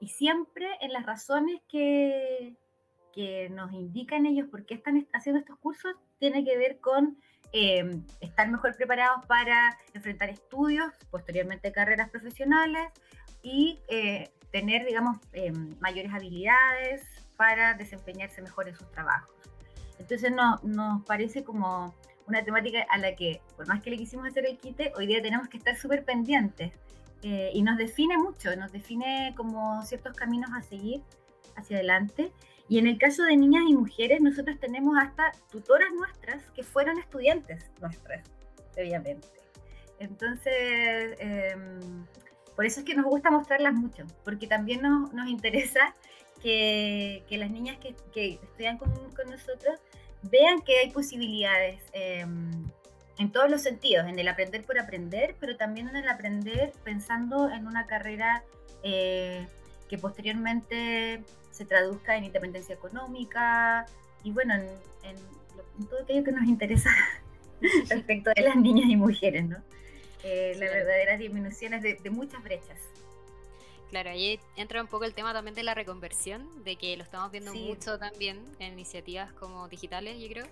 [0.07, 2.57] siempre en las razones que,
[3.12, 7.18] que, nos indican ellos por qué están haciendo estos cursos tiene que ver con
[7.53, 12.88] em, estar mejor preparados para enfrentar estudios, posteriormente carreras profesionales
[13.42, 17.03] y eh, tener, digamos, em, mayores habilidades
[17.37, 19.35] para desempeñarse mejor en sus trabajos.
[19.98, 21.94] Entonces no, nos parece como
[22.27, 25.22] una temática a la que, por más que le quisimos hacer el quite, hoy día
[25.22, 26.72] tenemos que estar súper pendientes.
[27.22, 31.03] Eh, y nos define mucho, nos define como ciertos caminos a seguir
[31.57, 32.33] hacia adelante.
[32.72, 36.98] Y en el caso de niñas y mujeres, nosotros tenemos hasta tutoras nuestras que fueron
[36.98, 38.26] estudiantes nuestras,
[38.72, 39.28] previamente.
[39.98, 42.06] Entonces, em,
[42.56, 45.94] por eso es que nos gusta mostrarlas mucho, porque también nos, nos interesa
[46.42, 49.78] que, que, las niñas que, que estudian con, con nosotros
[50.22, 52.64] vean que hay posibilidades em,
[53.18, 57.50] en todos los sentidos, en el aprender por aprender, pero también en el aprender pensando
[57.50, 58.44] en una carrera
[58.82, 59.46] eh,
[59.90, 61.22] que posteriormente
[61.62, 63.87] se traduzca en independencia económica
[64.25, 66.90] y bueno, en, todo aquello que nos interesa
[67.88, 69.57] respecto de las niñas y mujeres, ¿no?
[70.25, 72.79] Eh, las verdaderas disminuciones de muchas brechas.
[73.92, 77.31] Claro, ahí entra un poco el tema también de la reconversión, de que lo estamos
[77.31, 80.46] viendo mucho también en iniciativas como digitales, yo creo.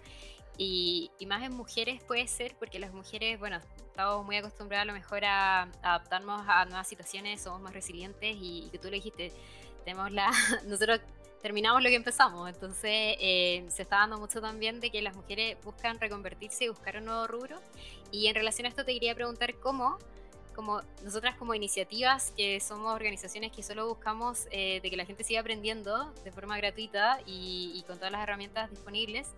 [0.58, 4.92] Y, más en mujeres puede ser, porque las mujeres, bueno, estamos muy acostumbradas a lo
[4.92, 9.32] mejor a, adaptarnos a nuevas situaciones, somos más resilientes y, que tú lo dijiste,
[9.84, 10.30] tenemos la,
[10.66, 11.00] nosotros
[11.42, 15.56] terminamos lo que empezamos, entonces eh, se está dando mucho también de que las mujeres
[15.64, 17.58] buscan reconvertirse y buscar un nuevo rubro.
[18.12, 19.98] Y en relación a esto te quería preguntar cómo
[20.54, 25.24] como nosotras como iniciativas, que somos organizaciones que solo buscamos eh, de que la gente
[25.24, 29.28] siga aprendiendo de forma gratuita y, con todas las herramientas disponibles,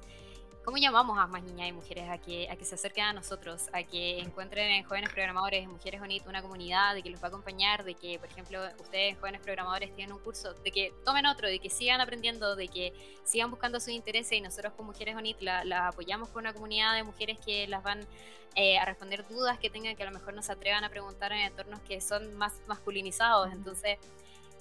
[0.64, 3.68] ¿Cómo llamamos a más niñas y mujeres a que, a que se acerquen a nosotros,
[3.72, 7.29] a que encuentren en Jóvenes Programadores, Mujeres ONIT, una comunidad de que los va a
[7.31, 11.48] acompañar, de que, por ejemplo, ustedes, Jóvenes Programadores, tienen un curso, de que tomen otro,
[11.48, 12.92] de que sigan aprendiendo, de que
[13.25, 14.38] sigan buscando sus intereses.
[14.38, 17.83] Y nosotros con Mujeres ONIT las la apoyamos con una comunidad de mujeres que las
[17.83, 18.07] van
[18.55, 21.33] eh, a responder dudas que tengan, que a lo mejor no se atrevan a preguntar
[21.33, 23.51] en entornos que son más masculinizados.
[23.53, 23.98] Entonces,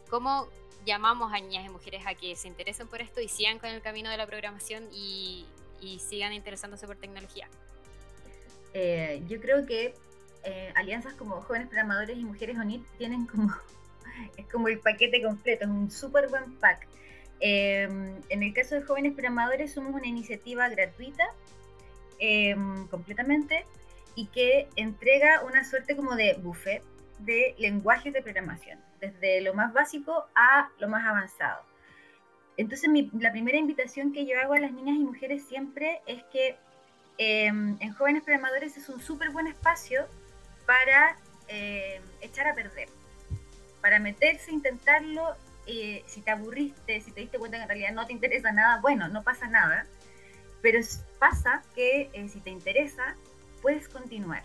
[0.09, 0.47] ¿cómo
[0.83, 3.83] llamamos a niñas y mujeres a que se interesen por esto y sigan con el
[3.83, 5.45] camino de la programación y,
[5.81, 7.49] y sigan interesándose por tecnología?
[8.73, 9.93] Eh, yo creo que
[10.43, 13.53] eh, alianzas como Jóvenes Programadores y Mujeres ONIT tienen como,
[14.37, 16.87] es como el paquete completo, es un súper buen pack.
[17.39, 21.25] Em, en el caso de Jóvenes Programadores somos una iniciativa gratuita
[22.19, 23.65] em, completamente
[24.15, 26.83] y que entrega una suerte como de buffet
[27.19, 31.70] de lenguajes de programación, desde lo más básico a lo más avanzado.
[32.61, 36.55] Entonces, la primera invitación que yo hago a las niñas y mujeres siempre es que
[37.17, 40.05] em, en Jóvenes Programadores es un súper buen espacio
[40.67, 42.87] para em, echar a perder,
[43.81, 45.35] para meterse, intentarlo.
[45.65, 48.79] Eh, si te aburriste, si te diste cuenta que en realidad no te interesa nada,
[48.79, 49.87] bueno, no pasa nada.
[50.61, 50.79] Pero
[51.17, 53.15] pasa que eh, si te interesa,
[53.63, 54.43] puedes continuar.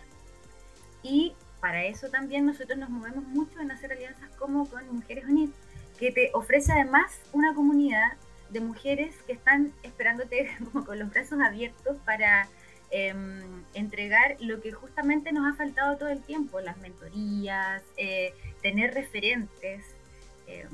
[1.03, 5.53] Y para eso también nosotros nos movemos mucho en hacer alianzas como con Mujeres Unidas
[5.97, 8.13] que te ofrece además una comunidad
[8.49, 10.49] de mujeres que están esperándote
[10.85, 12.47] con los brazos abiertos para
[12.91, 18.93] em, entregar lo que justamente nos ha faltado todo el tiempo, las mentorías, eh, tener
[18.93, 19.83] referentes.
[20.47, 20.69] Em,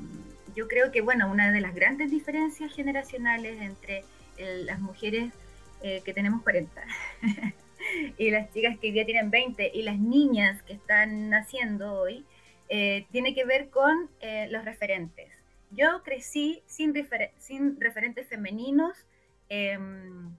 [0.54, 4.04] yo creo que, bueno, una de las grandes diferencias generacionales entre
[4.38, 5.32] las mujeres
[5.82, 6.82] eh, que tenemos 40
[8.18, 12.24] y las chicas que ya tienen 20 y las niñas que están naciendo hoy,
[12.76, 15.32] eh, tiene que ver con eh, los referentes.
[15.70, 16.92] Yo crecí sin,
[17.38, 19.06] sin referentes femeninos,
[19.48, 20.36] em,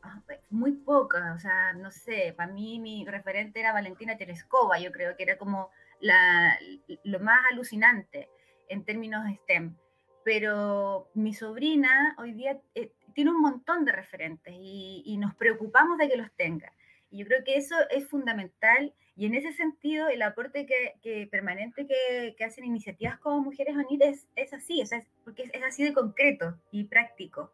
[0.00, 4.92] ah, muy pocas, o sea, no sé, para mí mi referente era Valentina Tereskova, yo
[4.92, 6.56] creo que era como la,
[7.02, 8.28] lo más alucinante
[8.68, 9.76] en términos STEM.
[10.24, 15.98] Pero mi sobrina hoy día eh, tiene un montón de referentes y, y nos preocupamos
[15.98, 16.72] de que los tenga.
[17.10, 21.86] Y yo creo que eso es fundamental y en ese sentido el aporte que, permanente
[21.86, 25.82] que, que, hacen iniciativas como Mujeres Unidas es, así, o sea, es, porque es, así
[25.84, 27.50] de concreto y práctico.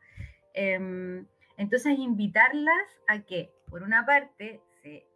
[0.55, 1.25] Em,
[1.57, 5.07] entonces invitarlas a que, por una parte, se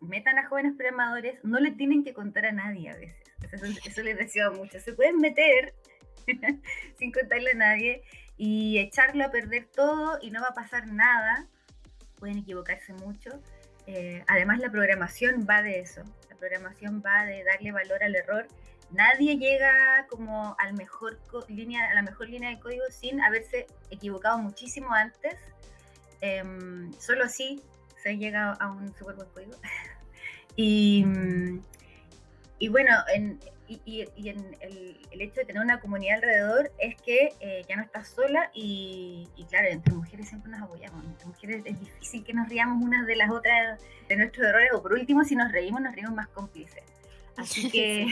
[0.00, 3.22] metan a jóvenes programadores, no le tienen que contar a nadie a veces.
[3.52, 4.80] Eso, eso les deseo mucho.
[4.80, 5.72] Se pueden meter
[6.98, 8.02] sin contarle a nadie
[8.36, 11.46] y echarlo a perder todo y no va a pasar nada.
[12.18, 13.40] Pueden equivocarse mucho
[13.86, 16.02] eh, además, la programación va de eso.
[16.30, 18.46] La programación va de darle valor al error.
[18.90, 21.18] Nadie llega como al mejor
[21.48, 25.36] línea, a la mejor línea de código sin haberse equivocado muchísimo antes.
[26.20, 27.62] Em, solo así
[28.02, 29.52] se llega a un super buen código.
[30.56, 31.06] y,
[32.58, 33.40] y bueno, en,
[33.84, 38.08] y, en el, hecho de tener una comunidad alrededor es que eh, ya no estás
[38.08, 41.04] sola y, claro, entre mujeres siempre nos apoyamos.
[41.04, 44.82] Entre mujeres es difícil que nos riamos unas de las otras de nuestros errores o
[44.82, 46.84] por último si nos reímos nos reímos más cómplices.
[47.36, 48.06] Así que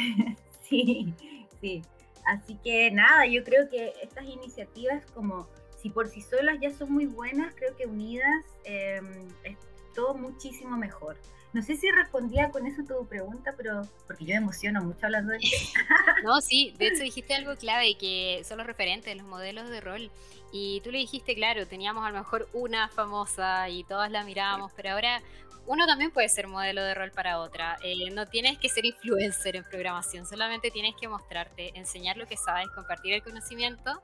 [0.69, 1.15] sí,
[1.61, 1.83] sí.
[2.27, 5.49] Así que nada, yo creo que estas iniciativas como
[5.81, 9.01] si por sí solas ya son muy buenas, creo que unidas eh,
[9.95, 11.17] todo muchísimo mejor.
[11.53, 15.33] No sé si respondía con eso tu pregunta, pero porque yo me emociono mucho hablando
[15.33, 15.81] de esto.
[16.25, 20.11] no, sí, de hecho dijiste algo clave, que son los referentes, los modelos de rol.
[20.53, 24.73] Y tú le dijiste, claro, teníamos a lo mejor una famosa y todas la mirábamos,
[24.77, 25.21] pero ahora
[25.67, 27.79] uno también puede ser modelo de rol para otra.
[27.83, 32.37] Eh, no tienes que ser influencer en programación, solamente tienes que mostrarte, enseñar lo que
[32.37, 34.03] sabes, compartir el conocimiento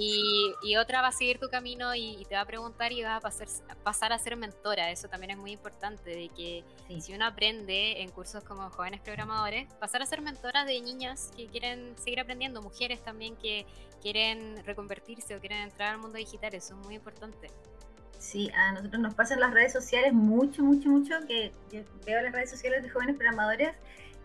[0.00, 3.20] y, otra va a seguir tu camino y, te va a preguntar y vas a
[3.20, 3.48] pasar,
[3.82, 4.90] pasar, a ser mentora.
[4.90, 6.64] Eso también es muy importante, de que
[7.00, 11.46] si uno aprende en cursos como jóvenes programadores, pasar a ser mentora de niñas que
[11.46, 13.66] quieren seguir aprendiendo, mujeres también que
[14.00, 16.54] quieren reconvertirse o quieren entrar al mundo digital.
[16.54, 17.50] Eso es muy importante.
[18.18, 22.32] Sí, a nosotros nos pasan las redes sociales mucho, mucho, mucho, que yo veo las
[22.32, 23.76] redes sociales de jóvenes programadores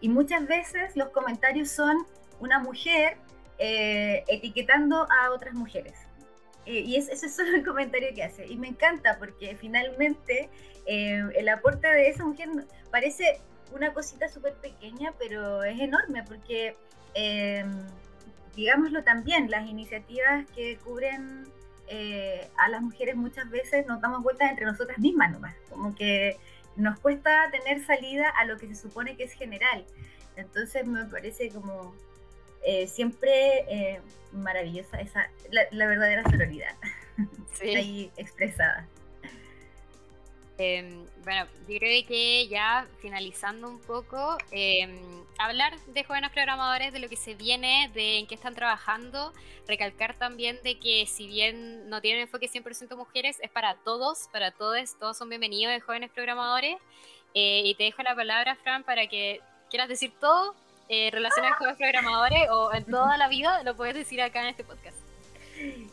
[0.01, 2.05] y muchas veces los comentarios son
[2.39, 3.17] una mujer
[3.59, 5.93] eh, etiquetando a otras mujeres.
[6.65, 8.47] Eh, y ese es solo el comentario que hace.
[8.47, 10.49] Y me encanta porque finalmente
[10.85, 12.49] eh, el aporte de esa mujer
[12.91, 13.39] parece
[13.73, 16.75] una cosita súper pequeña, pero es enorme porque,
[18.55, 21.45] digámoslo también, las iniciativas que cubren
[22.57, 25.55] a las mujeres muchas veces nos damos vueltas entre nosotras mismas nomás.
[25.69, 26.37] Como que
[26.75, 29.85] nos cuesta tener salida a lo que se supone que es general.
[30.35, 31.95] Entonces me parece como
[32.63, 36.75] eh, siempre eh, maravillosa esa, la, verdadera sororidad
[37.61, 38.87] ahí expresada.
[40.57, 44.99] Em, bueno, yo creo que ya finalizando un poco, em,
[45.39, 49.33] hablar de jóvenes programadores, de lo que se viene, de en qué están trabajando,
[49.67, 54.51] recalcar también de que si bien no tienen enfoque 100% mujeres, es para todos, para
[54.51, 56.77] todos, todos son bienvenidos de jóvenes programadores.
[57.33, 60.55] Eh, y te dejo la palabra, Fran, para que quieras decir todo
[60.89, 64.63] eh, relacionadas con programadores o en toda la vida, lo puedes decir acá en este
[64.63, 64.97] podcast.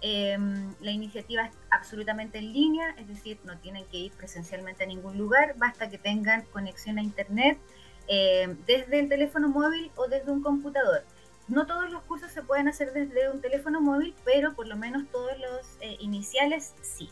[0.00, 4.86] Em, la iniciativa es absolutamente en línea, es decir, no tienen que ir presencialmente a
[4.86, 7.58] ningún lugar, basta que tengan conexión a Internet
[8.06, 11.02] eh, desde el teléfono móvil o desde un computador.
[11.48, 15.08] No todos los cursos se pueden hacer desde un teléfono móvil, pero por lo menos
[15.10, 17.08] todos los eh, iniciales sí.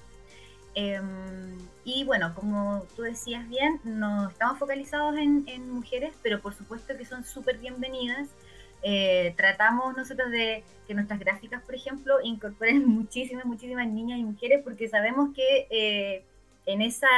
[0.74, 6.94] Em, y bueno, como tú decías bien, no estamos focalizados en, mujeres, pero por supuesto
[6.98, 8.28] que son súper bienvenidas.
[8.82, 14.60] Eh, tratamos nosotros de que nuestras gráficas, por ejemplo, incorporen muchísimas, muchísimas niñas y mujeres,
[14.62, 16.24] porque sabemos que eh,
[16.66, 17.08] en, esa,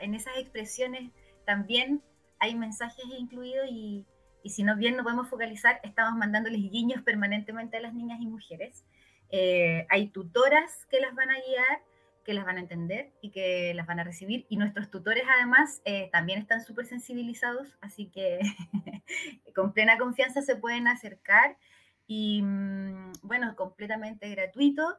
[0.00, 1.10] en esas expresiones
[1.46, 2.02] también
[2.38, 4.04] hay mensajes incluidos y,
[4.42, 8.26] y si no bien no podemos focalizar, estamos mandándoles guiños permanentemente a las niñas y
[8.26, 8.84] mujeres.
[9.30, 11.82] Eh, hay tutoras que las van a guiar,
[12.24, 14.46] que las van a entender y que las van a recibir.
[14.48, 18.40] Y nuestros tutores además eh, también están súper sensibilizados, así que
[19.54, 21.56] con plena confianza se pueden acercar
[22.06, 24.98] y mm, bueno, completamente gratuito.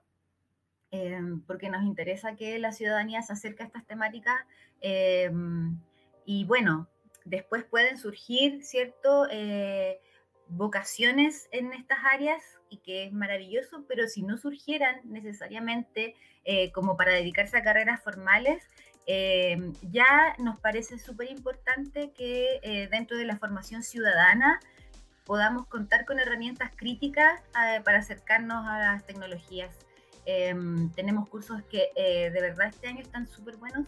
[0.94, 4.36] Em, porque nos interesa que la ciudadanía se acerque a estas temáticas
[4.82, 5.80] em,
[6.26, 6.90] y bueno,
[7.26, 9.28] después pueden surgir, ¿cierto?
[9.30, 10.00] Eh,
[10.48, 16.98] vocaciones en estas áreas y que es maravilloso, pero si no surgieran necesariamente eh, como
[16.98, 18.64] para dedicarse a carreras formales,
[19.08, 24.60] eh, ya nos parece súper importante que dentro de la formación ciudadana
[25.26, 27.42] podamos contar con herramientas críticas
[27.84, 29.74] para acercarnos a las tecnologías.
[30.96, 33.88] tenemos cursos que de verdad este año están súper buenos.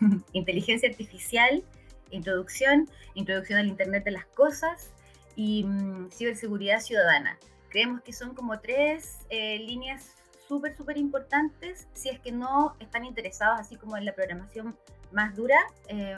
[0.32, 1.64] inteligencia artificial,
[2.12, 4.90] introducción, introducción al Internet de las Cosas
[5.34, 7.38] y mm, ciberseguridad ciudadana.
[7.68, 10.12] Creemos que son como tres líneas
[10.52, 14.76] súper, súper importantes si es que no están interesados, así como en la programación
[15.10, 15.56] más dura.
[15.88, 16.14] Eh,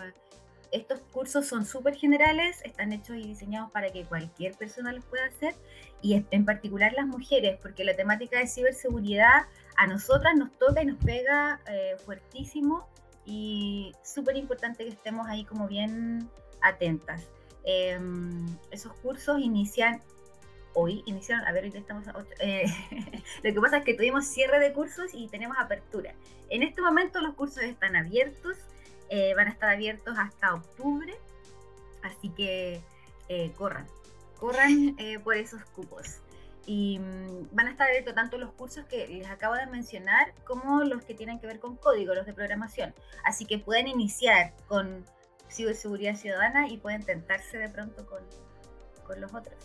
[0.72, 5.26] estos cursos son súper generales, están hechos y diseñados para que cualquier persona los pueda
[5.26, 5.54] hacer
[6.02, 10.86] y en particular las mujeres, porque la temática de ciberseguridad a nosotras nos toca y
[10.86, 12.88] nos pega eh, fuertísimo
[13.26, 16.28] y súper importante que estemos ahí como bien
[16.60, 17.22] atentas.
[17.64, 20.02] Em, esos cursos inician
[20.74, 22.66] hoy iniciaron, a ver, hoy estamos a eh,
[23.42, 26.14] lo que pasa es que tuvimos cierre de cursos y tenemos apertura.
[26.50, 28.58] En este momento los cursos están abiertos,
[29.08, 31.14] eh, van a estar abiertos hasta octubre,
[32.02, 32.82] así que
[33.28, 33.86] eh, corran,
[34.38, 36.18] corran por esos cupos.
[36.66, 40.82] Y mm, van a estar abiertos tanto los cursos que les acabo de mencionar como
[40.82, 42.94] los que tienen que ver con código, los de programación.
[43.24, 45.04] Así que pueden iniciar con
[45.50, 48.20] ciberseguridad ciudadana y pueden tentarse de pronto con,
[49.06, 49.56] con los otros.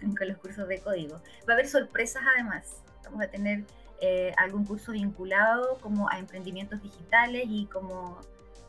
[0.18, 1.16] con los cursos de código.
[1.48, 2.82] Va a haber sorpresas además.
[3.04, 3.64] Vamos a tener
[4.00, 8.18] eh, algún curso vinculado como a emprendimientos digitales y como...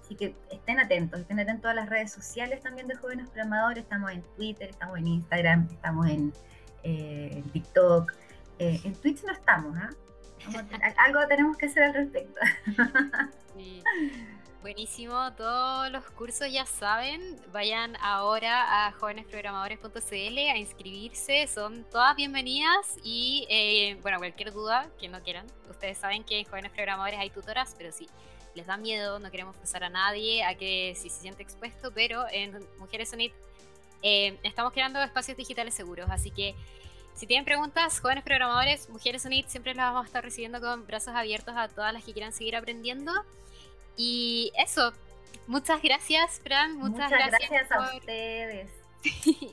[0.04, 3.84] Así que estén atentos, estén atentos a las redes sociales también de jóvenes programadores.
[3.84, 6.34] Estamos en Twitter, estamos en Instagram, estamos en,
[6.84, 8.12] eh, TikTok.
[8.60, 9.90] Eh, en Twitch no estamos, ¿ah?
[10.98, 12.40] algo tenemos que hacer al respecto.
[14.62, 22.96] Buenísimo, todos los cursos ya saben, vayan ahora a jovenesprogramadores.cl a inscribirse, son todas bienvenidas
[23.04, 27.32] y eh, bueno, cualquier duda que no quieran, ustedes saben que en Jóvenes Programadores hay
[27.32, 28.08] tutoras, pero sí,
[28.54, 32.26] les da miedo, no queremos forzar a nadie a que si se siente expuesto, pero
[32.32, 33.34] en Mujeres Unit
[34.02, 36.56] eh, estamos creando espacios digitales seguros, así que
[37.16, 41.14] si tienen preguntas, jóvenes programadores, Mujeres Unit, siempre las vamos a estar recibiendo con brazos
[41.14, 43.12] abiertos a todas las que quieran seguir aprendiendo.
[43.98, 44.94] Y eso,
[45.46, 46.78] muchas gracias, Fran.
[46.78, 48.70] Muchas, gracias, a ustedes.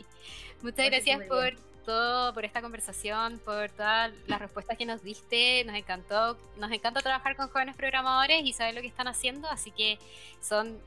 [0.62, 5.64] muchas gracias por todo, por esta conversación, por todas las respuestas que nos diste.
[5.64, 9.72] Nos encantó, nos encanta trabajar con jóvenes programadores y saber lo que están haciendo, así
[9.72, 9.99] que
[10.40, 10.78] son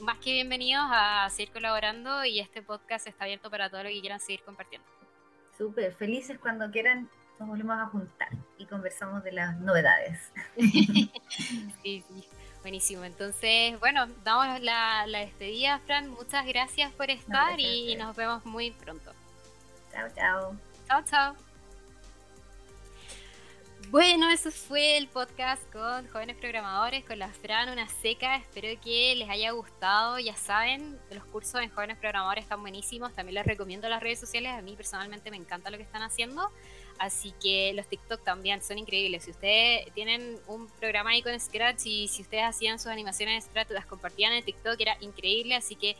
[0.00, 4.00] más que bienvenidos a seguir colaborando y este podcast está abierto para todo lo que
[4.00, 4.86] quieran seguir compartiendo.
[5.56, 7.08] Súper, felices cuando quieran
[7.38, 10.32] nos volvemos a juntar y conversamos de las novedades.
[10.56, 11.10] sí,
[11.82, 12.28] sí.
[12.62, 16.10] Buenísimo, entonces, bueno, damos la, despedida, Fran.
[16.10, 19.12] Muchas gracias por estar y, nos vemos muy pronto.
[19.92, 20.56] Chao, chao.
[20.88, 21.45] Chao, chao.
[23.90, 28.34] Bueno, eso fue el podcast con jóvenes programadores, con la Fran, una seca.
[28.34, 30.18] Espero que les haya gustado.
[30.18, 33.14] Ya saben, los cursos en jóvenes programadores están buenísimos.
[33.14, 34.52] También les recomiendo las redes sociales.
[34.52, 36.50] A mí personalmente me encanta lo que están haciendo.
[36.98, 39.22] Así que los TikTok también son increíbles.
[39.22, 43.50] Si ustedes tienen un programa ahí con Scratch y si ustedes hacían sus animaciones en
[43.50, 45.54] Scratch, las compartían en TikTok, era increíble.
[45.54, 45.96] Así que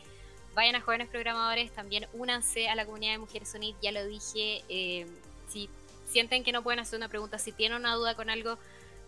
[0.53, 4.65] vayan a jóvenes programadores, también únanse a la comunidad de Mujeres Unid, ya lo dije.
[4.67, 5.07] Eh,
[5.47, 5.69] si
[6.07, 8.57] sienten que no pueden hacer una pregunta, si tienen una duda con algo,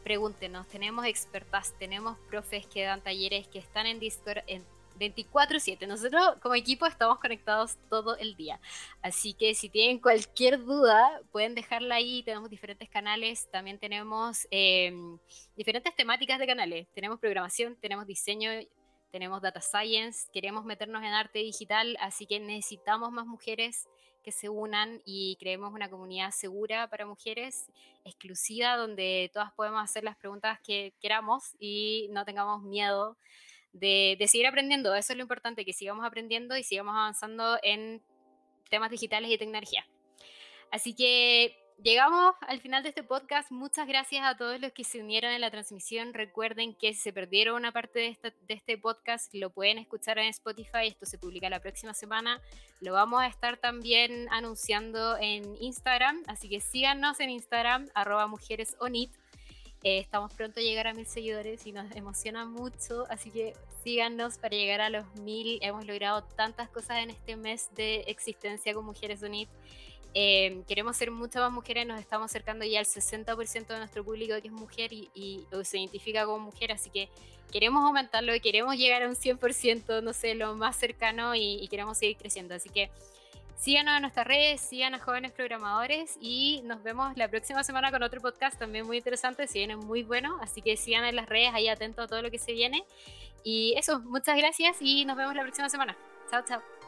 [0.03, 0.67] pregúntenos.
[0.67, 4.63] Tenemos expertas, tenemos profes que dan talleres, que están en Discord, en
[4.99, 5.87] 24/7.
[5.87, 8.59] Nosotros como equipo estamos conectados todo el día.
[9.01, 12.21] Así que si tienen cualquier duda, pueden dejarla ahí.
[12.23, 13.49] Tenemos diferentes canales.
[13.49, 15.17] También tenemos em,
[15.55, 16.87] diferentes temáticas de canales.
[16.93, 18.51] Tenemos programación, tenemos diseño,
[19.11, 20.27] tenemos data science.
[20.33, 21.97] Queremos meternos en arte digital.
[22.01, 23.87] Así que necesitamos más mujeres
[24.31, 27.67] se unan y creemos una comunidad segura para mujeres,
[28.05, 33.17] exclusiva, donde todas podemos hacer las preguntas que queramos y no tengamos miedo
[33.73, 34.95] de, seguir aprendiendo.
[34.95, 38.01] Eso es lo importante, que sigamos aprendiendo y sigamos avanzando en
[38.69, 39.85] temas digitales y tecnología.
[40.71, 43.51] Así que llegamos al final de este podcast.
[43.51, 46.13] Muchas gracias a todos los que se unieron en la transmisión.
[46.13, 50.27] Recuerden que si se perdieron una parte de, de, este podcast, lo pueden escuchar en
[50.27, 50.87] Spotify.
[50.87, 52.41] Esto se publica la próxima semana.
[52.81, 56.23] Lo vamos a estar también anunciando en Instagram.
[56.27, 59.11] Así que síganos en Instagram, arroba mujeresonit.
[59.81, 64.37] Eh, estamos pronto a llegar a mil seguidores y nos emociona mucho, así que síganos
[64.37, 65.57] para llegar a los mil.
[65.61, 69.47] Hemos logrado tantas cosas en este mes de existencia con Mujeres Unit.
[70.13, 74.33] Eh, queremos ser muchas más mujeres, nos estamos acercando ya al 60% de nuestro público
[74.41, 77.09] que es mujer y, se identifica como mujer, así que
[77.51, 81.97] queremos aumentarlo queremos llegar a un 100%, no sé, lo más cercano y, y queremos
[81.97, 82.55] seguir creciendo.
[82.55, 82.89] Así que
[83.59, 88.01] Síganos en nuestras redes, sigan a jóvenes programadores y nos vemos la próxima semana con
[88.01, 91.51] otro podcast también muy interesante, se viene muy bueno, así que sigan en las redes
[91.53, 92.85] ahí atentos a todo lo que se viene.
[93.43, 95.97] Y eso, muchas gracias y nos vemos la próxima semana.
[96.31, 96.78] Chao, chao.